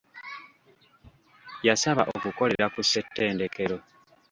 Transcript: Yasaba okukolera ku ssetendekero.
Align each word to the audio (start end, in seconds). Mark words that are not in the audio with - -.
Yasaba 1.67 2.01
okukolera 2.15 2.65
ku 2.73 2.79
ssetendekero. 2.83 3.77